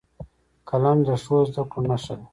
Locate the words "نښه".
1.89-2.13